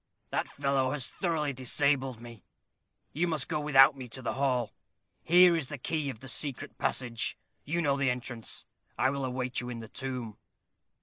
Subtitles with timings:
[0.31, 2.43] "That fellow has thoroughly disabled me.
[3.13, 4.73] You must go without me to the hall.
[5.21, 7.37] Here is the key of the secret passage.
[7.65, 8.65] You know the entrance.
[8.97, 10.39] I will await you in the tomb."